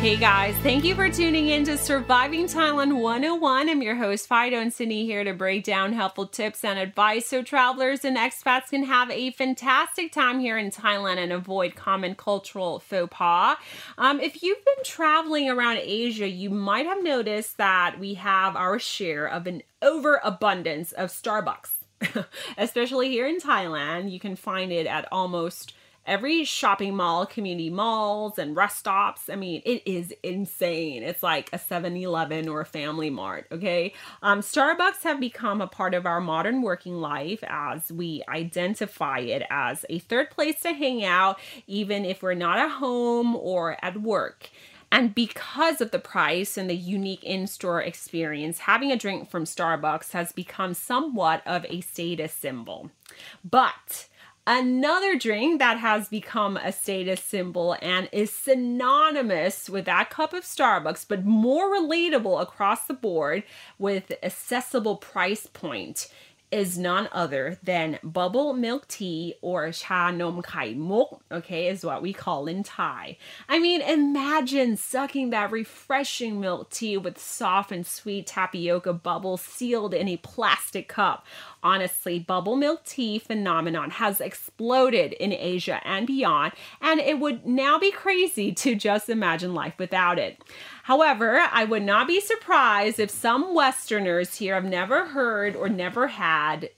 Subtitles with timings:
[0.00, 3.68] Hey guys, thank you for tuning in to Surviving Thailand 101.
[3.68, 7.42] I'm your host, Fido and Sydney, here to break down helpful tips and advice so
[7.42, 12.78] travelers and expats can have a fantastic time here in Thailand and avoid common cultural
[12.78, 13.58] faux pas.
[13.98, 18.78] Um, if you've been traveling around Asia, you might have noticed that we have our
[18.78, 21.72] share of an overabundance of Starbucks.
[22.56, 25.74] Especially here in Thailand, you can find it at almost
[26.10, 29.30] every shopping mall, community malls, and rest stops.
[29.30, 31.04] I mean, it is insane.
[31.04, 33.94] It's like a 7 Eleven or a Family Mart, okay?
[34.20, 39.44] Um, Starbucks have become a part of our modern working life as we identify it
[39.50, 44.02] as a third place to hang out, even if we're not at home or at
[44.02, 44.50] work.
[44.90, 49.44] And because of the price and the unique in store experience, having a drink from
[49.44, 52.90] Starbucks has become somewhat of a status symbol.
[53.48, 54.08] But
[54.46, 60.44] Another drink that has become a status symbol and is synonymous with that cup of
[60.44, 63.44] Starbucks, but more relatable across the board
[63.78, 66.08] with accessible price point
[66.50, 72.02] is none other than bubble milk tea or cha nom kai mok, okay, is what
[72.02, 73.16] we call in Thai.
[73.48, 79.94] I mean, imagine sucking that refreshing milk tea with soft and sweet tapioca bubbles sealed
[79.94, 81.24] in a plastic cup.
[81.62, 87.78] Honestly, bubble milk tea phenomenon has exploded in Asia and beyond, and it would now
[87.78, 90.42] be crazy to just imagine life without it.
[90.90, 96.08] However, I would not be surprised if some Westerners here have never heard or never
[96.08, 96.70] had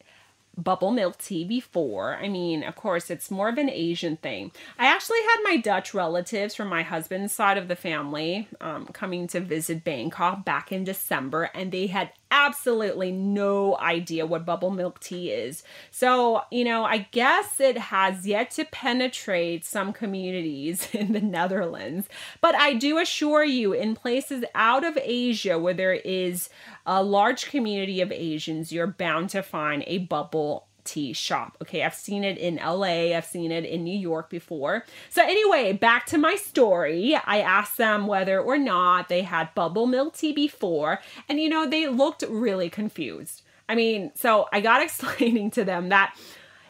[0.54, 2.16] bubble milk tea before.
[2.16, 4.52] I mean, of course, it's more of an Asian thing.
[4.78, 9.28] I actually had my Dutch relatives from my husband's side of the family um, coming
[9.28, 14.98] to visit Bangkok back in December, and they had absolutely no idea what bubble milk
[14.98, 15.62] tea is.
[15.90, 22.08] So, you know, I guess it has yet to penetrate some communities in the Netherlands.
[22.40, 26.48] But I do assure you, in places out of Asia where there is
[26.86, 30.66] a large community of Asians, you're bound to find a bubble
[31.14, 31.56] shop.
[31.62, 34.84] Okay, I've seen it in LA, I've seen it in New York before.
[35.10, 37.16] So, anyway, back to my story.
[37.24, 41.68] I asked them whether or not they had bubble milk tea before, and you know,
[41.68, 43.42] they looked really confused.
[43.68, 46.16] I mean, so I got explaining to them that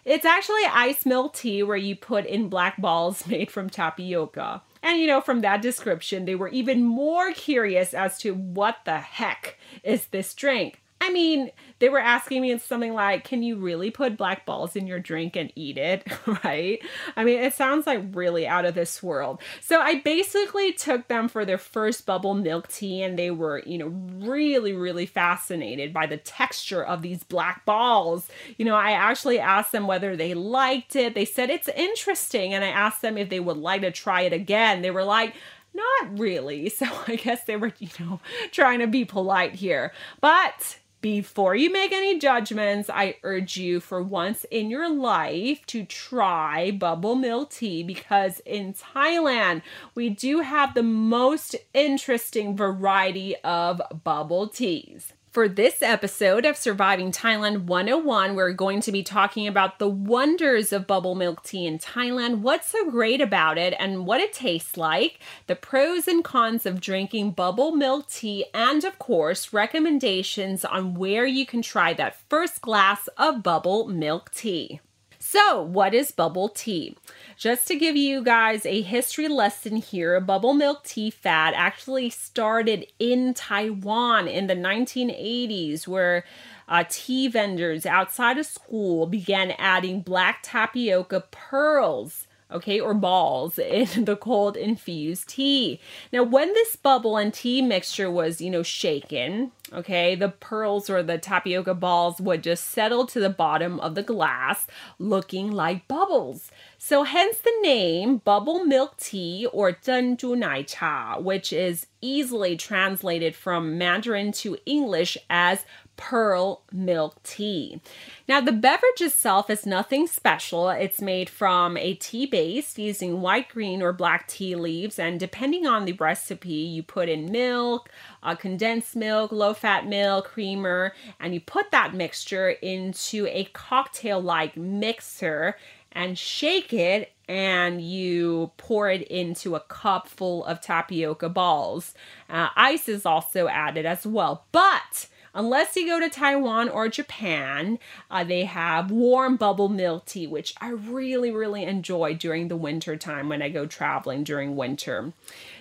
[0.04, 4.62] it's actually ice milk tea where you put in black balls made from tapioca.
[4.82, 8.98] And you know, from that description, they were even more curious as to what the
[8.98, 10.81] heck is this drink.
[11.02, 14.86] I mean, they were asking me something like, Can you really put black balls in
[14.86, 16.06] your drink and eat it?
[16.44, 16.78] right?
[17.16, 19.42] I mean, it sounds like really out of this world.
[19.60, 23.78] So I basically took them for their first bubble milk tea, and they were, you
[23.78, 23.88] know,
[24.24, 28.28] really, really fascinated by the texture of these black balls.
[28.56, 31.16] You know, I actually asked them whether they liked it.
[31.16, 34.32] They said it's interesting, and I asked them if they would like to try it
[34.32, 34.82] again.
[34.82, 35.34] They were like,
[35.74, 36.70] not really.
[36.82, 38.20] So I guess they were, you know,
[38.52, 39.92] trying to be polite here.
[40.20, 45.84] But before you make any judgments, I urge you for once in your life to
[45.84, 49.62] try bubble milk tea because in Thailand,
[49.96, 55.12] we do have the most interesting variety of bubble teas.
[55.32, 60.74] For this episode of Surviving Thailand 101, we're going to be talking about the wonders
[60.74, 64.76] of bubble milk tea in Thailand, what's so great about it, and what it tastes
[64.76, 70.92] like, the pros and cons of drinking bubble milk tea, and of course, recommendations on
[70.92, 74.82] where you can try that first glass of bubble milk tea.
[75.18, 76.94] So, what is bubble tea?
[77.36, 82.86] Just to give you guys a history lesson here, bubble milk tea fad actually started
[82.98, 86.24] in Taiwan in the 1980s, where
[86.68, 94.04] uh, tea vendors outside of school began adding black tapioca pearls okay, or balls in
[94.04, 95.80] the cold infused tea.
[96.12, 101.02] Now, when this bubble and tea mixture was, you know, shaken, okay, the pearls or
[101.02, 104.66] the tapioca balls would just settle to the bottom of the glass
[104.98, 106.50] looking like bubbles.
[106.84, 113.36] So hence the name bubble milk tea or Zhenzhu Nai Cha, which is easily translated
[113.36, 115.64] from Mandarin to English as
[115.96, 117.80] pearl milk tea.
[118.26, 120.70] Now, the beverage itself is nothing special.
[120.70, 125.66] It's made from a tea base using white, green, or black tea leaves, and depending
[125.66, 127.90] on the recipe, you put in milk,
[128.24, 134.20] uh, condensed milk, low fat milk, creamer, and you put that mixture into a cocktail
[134.20, 135.56] like mixer
[135.92, 141.94] and shake it and you pour it into a cup full of tapioca balls.
[142.28, 144.44] Uh, ice is also added as well.
[144.52, 147.78] But unless you go to Taiwan or Japan,
[148.10, 152.96] uh, they have warm bubble milk tea, which I really, really enjoy during the winter
[152.96, 155.12] time when I go traveling during winter.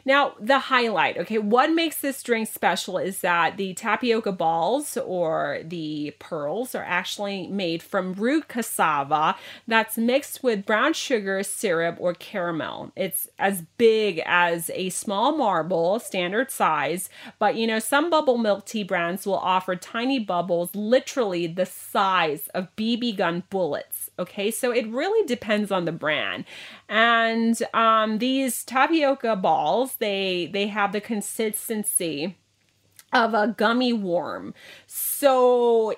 [0.04, 5.60] Now, the highlight, okay, what makes this drink special is that the tapioca balls or
[5.64, 9.36] the pearls are actually made from root cassava
[9.68, 12.92] that's mixed with brown sugar, syrup, or caramel.
[12.96, 18.66] It's as big as a small marble, standard size, but you know, some bubble milk
[18.66, 24.10] tea brands will offer tiny bubbles literally the size of BB gun bullets.
[24.20, 26.46] Okay, so it really depends on the brand.
[26.90, 32.38] And um, these tapioca balls, they they have the consistency
[33.14, 34.54] of a gummy worm.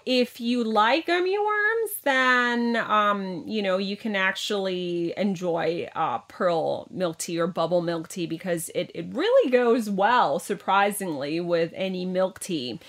[0.05, 6.87] If you like gummy worms, then um, you know you can actually enjoy uh, pearl
[6.91, 12.05] milk tea or bubble milk tea because it it really goes well, surprisingly, with any
[12.05, 12.79] milk tea.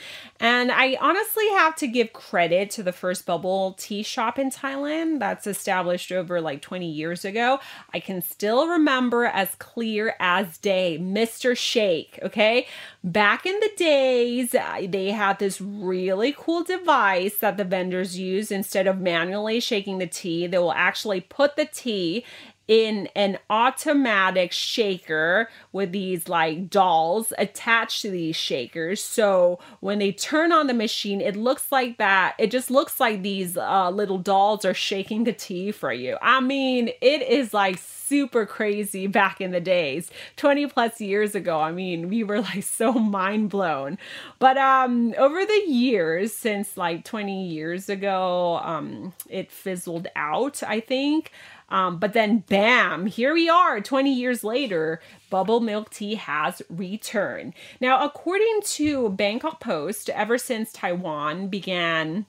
[0.41, 5.19] And I honestly have to give credit to the first bubble tea shop in Thailand
[5.19, 7.61] that's established over like 20 years ago.
[7.93, 11.57] I can still remember as clear as day, Mr.
[11.57, 12.19] Shake.
[12.23, 12.67] Okay,
[13.03, 18.87] back in the days, they had this really cool device that the vendors use instead
[18.87, 20.47] of manually shaking the tea.
[20.47, 22.25] They will actually put the tea
[22.66, 29.02] in an automatic shaker with these like dolls attached to these shakers.
[29.02, 32.34] So when they turn on the machine, it looks like that.
[32.38, 36.16] It just looks like these uh, little dolls are shaking the tea for you.
[36.22, 41.58] I mean, it is like super crazy back in the days 20 plus years ago
[41.58, 43.96] i mean we were like so mind blown
[44.38, 50.81] but um over the years since like 20 years ago um it fizzled out i
[50.81, 51.32] think
[51.69, 55.00] um, but then, bam, here we are 20 years later.
[55.31, 57.55] Bubble milk tea has returned.
[57.81, 62.26] Now, according to Bangkok Post, ever since Taiwan began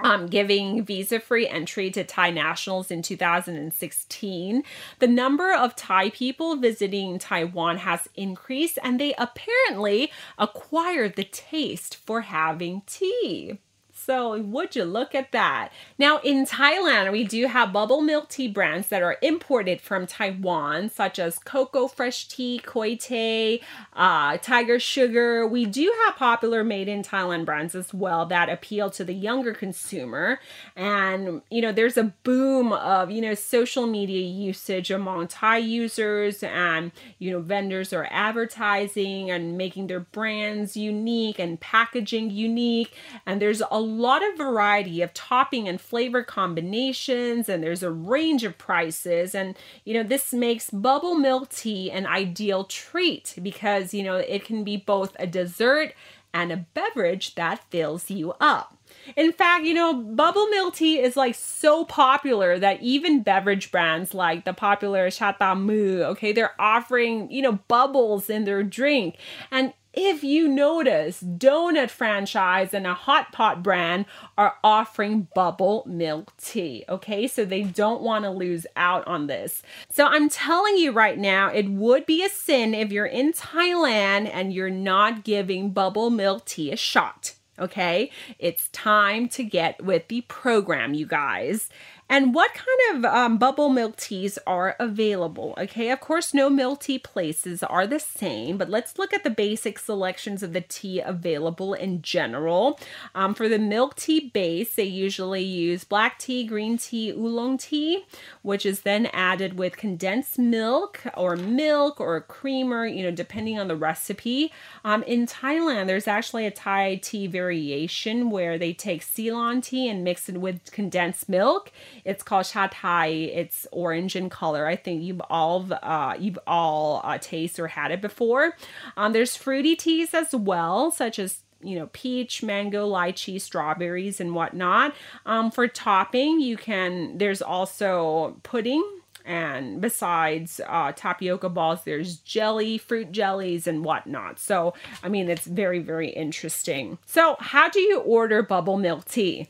[0.00, 4.64] um, giving visa free entry to Thai nationals in 2016.
[4.98, 11.96] The number of Thai people visiting Taiwan has increased, and they apparently acquired the taste
[11.96, 13.60] for having tea.
[14.04, 15.70] So, would you look at that?
[15.98, 20.90] Now, in Thailand, we do have bubble milk tea brands that are imported from Taiwan,
[20.90, 23.62] such as Coco Fresh Tea, KOI Thé,
[23.94, 25.46] uh, Tiger Sugar.
[25.46, 29.54] We do have popular made in Thailand brands as well that appeal to the younger
[29.54, 30.38] consumer.
[30.76, 36.42] And, you know, there's a boom of, you know, social media usage among Thai users,
[36.42, 42.92] and, you know, vendors are advertising and making their brands unique and packaging unique.
[43.24, 48.44] And there's a lot of variety of topping and flavor combinations, and there's a range
[48.44, 49.34] of prices.
[49.34, 54.44] And, you know, this makes bubble milk tea an ideal treat because, you know, it
[54.44, 55.94] can be both a dessert
[56.32, 58.76] and a beverage that fills you up.
[59.16, 64.14] In fact, you know, bubble milk tea is like so popular that even beverage brands
[64.14, 69.16] like the popular ChaTraMue, okay, they're offering, you know, bubbles in their drink.
[69.50, 74.06] And if you notice, donut franchise and a hot pot brand
[74.36, 76.84] are offering bubble milk tea.
[76.88, 79.62] Okay, so they don't want to lose out on this.
[79.90, 84.30] So I'm telling you right now, it would be a sin if you're in Thailand
[84.32, 87.34] and you're not giving bubble milk tea a shot.
[87.56, 88.10] Okay,
[88.40, 91.68] it's time to get with the program, you guys.
[92.08, 95.54] And what kind of um, bubble milk teas are available?
[95.56, 99.30] Okay, of course, no milk tea places are the same, but let's look at the
[99.30, 102.78] basic selections of the tea available in general.
[103.14, 108.04] Um, for the milk tea base, they usually use black tea, green tea, oolong tea,
[108.42, 113.68] which is then added with condensed milk or milk or creamer, you know, depending on
[113.68, 114.52] the recipe.
[114.84, 120.04] Um, in Thailand, there's actually a Thai tea variation where they take Ceylon tea and
[120.04, 121.72] mix it with condensed milk
[122.04, 123.06] it's called Cha Thai.
[123.06, 124.66] It's orange in color.
[124.66, 128.56] I think you've all uh, you've all uh, tasted or had it before.
[128.96, 134.34] Um, there's fruity teas as well, such as you know, peach, mango, lychee, strawberries, and
[134.34, 134.94] whatnot.
[135.24, 138.84] Um, for topping, you can, there's also pudding
[139.24, 144.38] And besides uh, tapioca balls, there's jelly, fruit jellies, and whatnot.
[144.38, 146.98] So, I mean, it's very, very interesting.
[147.06, 149.48] So, how do you order bubble milk tea?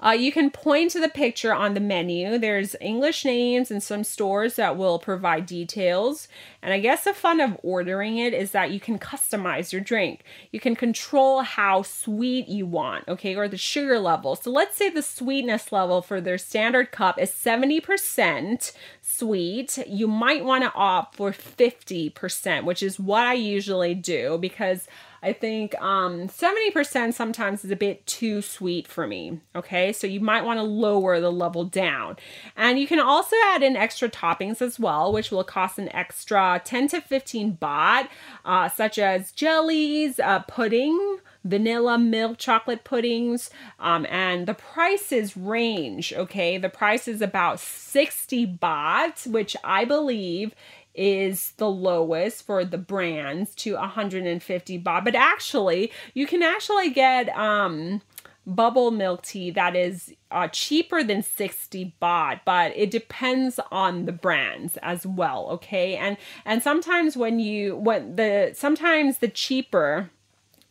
[0.00, 2.38] Uh, you can point to the picture on the menu.
[2.38, 6.28] There's English names and some stores that will provide details.
[6.62, 10.22] And I guess the fun of ordering it is that you can customize your drink.
[10.52, 14.36] You can control how sweet you want, okay, or the sugar level.
[14.36, 19.78] So let's say the sweetness level for their standard cup is 70% sweet.
[19.88, 24.86] You might want to opt for 50%, which is what I usually do because
[25.22, 29.40] I think um, 70% sometimes is a bit too sweet for me.
[29.56, 32.16] Okay, so you might want to lower the level down.
[32.56, 36.60] And you can also add in extra toppings as well, which will cost an extra
[36.64, 38.08] 10 to 15 baht,
[38.44, 43.48] uh, such as jellies, uh, pudding vanilla milk chocolate puddings
[43.78, 50.54] um, and the prices range okay the price is about 60 baht which i believe
[50.98, 55.04] is the lowest for the brands to 150 baht.
[55.04, 58.02] But actually, you can actually get um
[58.44, 64.12] bubble milk tea that is uh, cheaper than 60 baht but it depends on the
[64.12, 65.96] brands as well okay?
[65.96, 70.10] And and sometimes when you when the sometimes the cheaper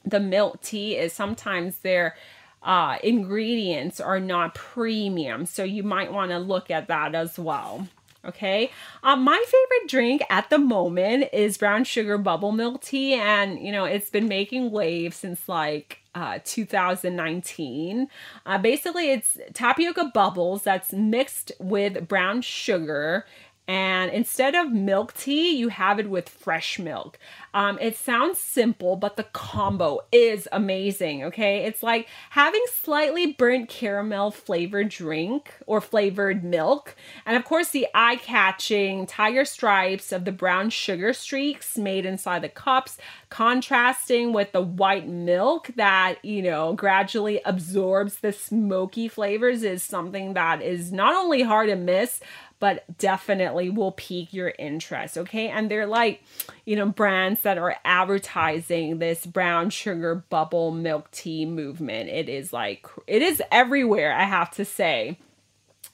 [0.03, 2.15] the milk tea is sometimes their
[2.63, 5.45] uh, ingredients are not premium.
[5.45, 7.87] So you might want to look at that as well
[8.27, 8.71] Okay.
[9.03, 13.13] Um, my favorite drink at the moment is brown sugar bubble milk tea.
[13.13, 18.07] And, you know, it's been making waves since like uh, 2019.
[18.45, 23.25] Uh, basically, it's tapioca bubbles that's mixed with brown sugar
[23.67, 27.19] and instead of milk tea, you have it with fresh milk.
[27.53, 31.23] Um, it sounds simple, but the combo is amazing.
[31.25, 36.95] Okay, it's like having slightly burnt caramel flavored drink or flavored milk,
[37.25, 42.49] and of course the eye-catching tiger stripes of the brown sugar streaks made inside the
[42.49, 42.97] cups,
[43.29, 50.33] contrasting with the white milk that you know gradually absorbs the smoky flavors is something
[50.33, 52.21] that is not only hard to miss
[52.59, 55.17] but definitely will pique your interest.
[55.17, 55.49] Okay.
[55.49, 56.23] And they're like,
[56.65, 62.09] you know, brands that are advertising this brown sugar bubble milk tea movement.
[62.09, 65.19] It is like, it is everywhere, I have to say.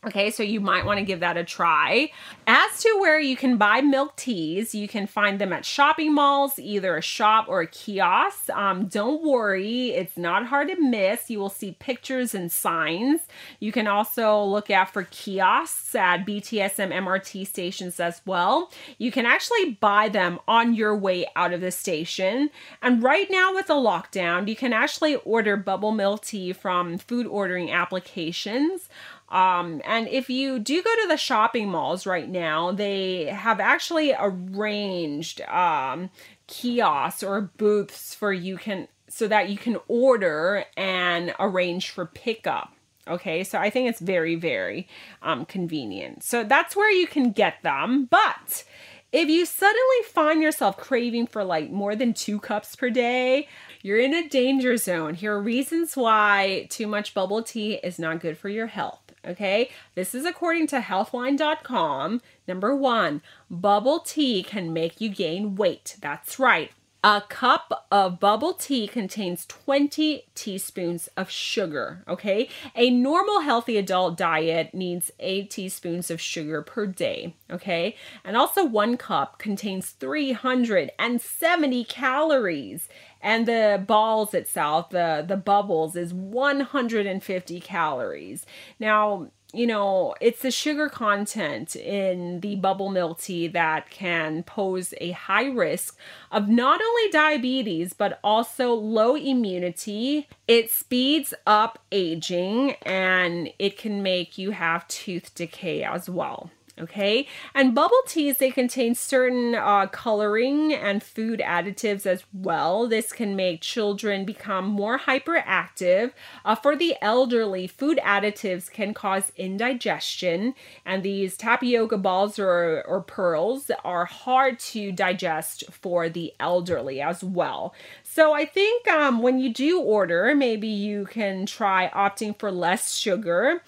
[0.05, 2.11] Okay, so you might want to give that a try.
[2.45, 6.59] As to where you can buy milk teas, you can find them at shopping malls,
[6.59, 8.49] either a shop or a kiosk.
[8.49, 11.29] Um, don't worry, it's not hard to miss.
[11.29, 13.21] You will see pictures and signs.
[13.61, 18.71] You can also look out for kiosks at BTSM MRT stations as well.
[18.97, 22.49] You can actually buy them on your way out of the station.
[22.81, 27.25] And right now, with the lockdown, you can actually order bubble milk tea from food
[27.25, 28.89] ordering applications.
[29.33, 34.13] Um, and if you do go to the shopping malls right now, they have actually
[34.17, 36.11] arranged um,
[36.45, 42.73] kiosks or booths for you can so that you can order and arrange for pickup.
[43.07, 44.87] Okay, so I think it's very, very
[45.21, 46.23] um, convenient.
[46.23, 48.05] So that's where you can get them.
[48.05, 48.63] But
[49.11, 53.47] if you suddenly find yourself craving for like more than two cups per day,
[53.81, 55.15] you're in a danger zone.
[55.15, 59.02] Here are reasons why too much bubble tea is not good for your health.
[59.25, 62.21] Okay, this is according to healthline.com.
[62.47, 65.95] Number one, bubble tea can make you gain weight.
[66.01, 66.71] That's right.
[67.05, 72.47] A cup of bubble tea contains 20 teaspoons of sugar, okay?
[72.77, 77.97] A normal healthy adult diet needs 8 teaspoons of sugar per day, okay?
[78.23, 82.87] And also one cup contains 370 calories
[83.23, 88.45] and the balls itself, the the bubbles is 150 calories.
[88.79, 94.95] Now, you know, it's the sugar content in the bubble milk tea that can pose
[94.99, 95.97] a high risk
[96.31, 100.27] of not only diabetes, but also low immunity.
[100.47, 106.49] It speeds up aging and it can make you have tooth decay as well
[106.79, 107.27] okay?
[107.53, 112.87] And bubble teas they contain certain uh, coloring and food additives as well.
[112.87, 116.11] This can make children become more hyperactive.
[116.43, 123.01] Uh, for the elderly food additives can cause indigestion and these tapioca balls or, or
[123.01, 127.73] pearls are hard to digest for the elderly as well.
[128.03, 132.95] So I think um, when you do order, maybe you can try opting for less
[132.95, 133.61] sugar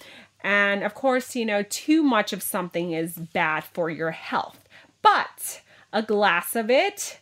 [0.45, 4.69] and of course, you know, too much of something is bad for your health.
[5.01, 5.61] But
[5.91, 7.19] a glass of it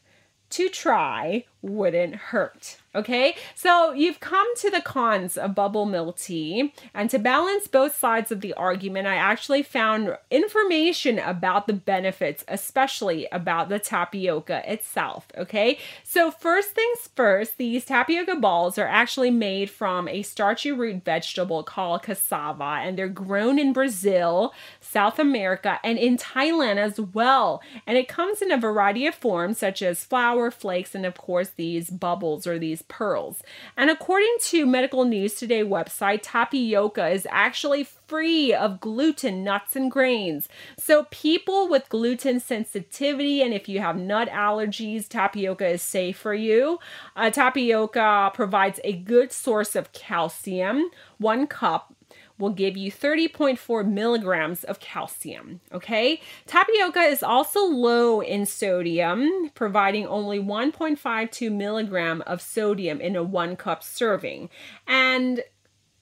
[0.50, 2.78] to try wouldn't hurt.
[2.96, 7.96] Okay, so you've come to the cons of bubble milk tea, and to balance both
[7.96, 14.62] sides of the argument, I actually found information about the benefits, especially about the tapioca
[14.72, 15.26] itself.
[15.36, 21.04] Okay, so first things first, these tapioca balls are actually made from a starchy root
[21.04, 27.60] vegetable called cassava, and they're grown in Brazil, South America, and in Thailand as well.
[27.88, 31.53] And it comes in a variety of forms, such as flour, flakes, and of course,
[31.56, 33.42] these bubbles or these pearls.
[33.78, 39.90] And according to Medical News Today website, tapioca is actually free of gluten, nuts, and
[39.90, 40.48] grains.
[40.78, 46.34] So, people with gluten sensitivity and if you have nut allergies, tapioca is safe for
[46.34, 46.80] you.
[47.16, 50.90] Uh, tapioca provides a good source of calcium.
[51.18, 51.94] One cup
[52.38, 55.62] will give you 30.4 milligrams of calcium.
[55.72, 63.24] Okay, tapioca is also low in sodium, providing only 1.52 milligram of sodium in a
[63.24, 64.50] one cup serving.
[64.88, 65.44] And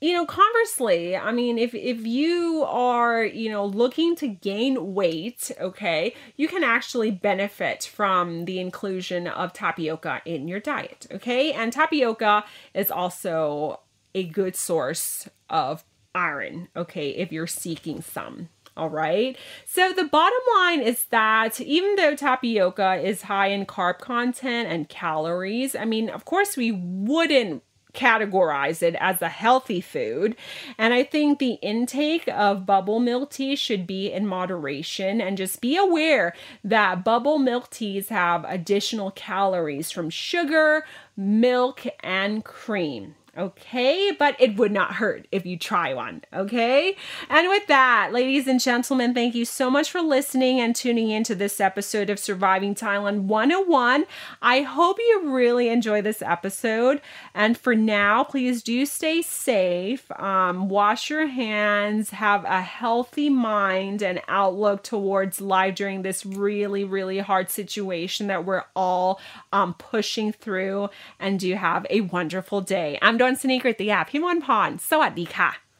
[0.01, 5.51] you know conversely i mean if if you are you know looking to gain weight
[5.61, 11.71] okay you can actually benefit from the inclusion of tapioca in your diet okay and
[11.71, 13.79] tapioca is also
[14.13, 15.83] a good source of
[16.13, 18.50] iron, okay, if you're seeking some.
[18.77, 19.38] All right.
[19.65, 24.88] So the bottom line is that even though tapioca is high in carb content and
[24.88, 27.63] calories, I mean, of course, we wouldn't
[27.94, 30.36] categorize it as a healthy food.
[30.77, 35.60] And I think the intake of bubble milk tea should be in moderation and just
[35.60, 40.86] be aware that bubble milk teas have additional calories from sugar,
[41.18, 44.11] milk, and cream okay?
[44.17, 46.95] But it would not hurt if you try one, okay?
[47.29, 51.35] And with that, ladies and gentlemen, thank you so much for listening and tuning into
[51.35, 54.05] this episode of Surviving Thailand 101.
[54.41, 57.01] I hope you really enjoy this episode.
[57.33, 64.01] And for now, please do stay safe, um, wash your hands, have a healthy mind
[64.01, 69.19] and outlook towards life during this really, really hard situation that we're all
[69.51, 70.89] um, pushing through.
[71.19, 72.97] And do have a wonderful day.
[73.01, 75.70] I'm ดนสนีกริตยาพิมลพร สวัสดีค่ะ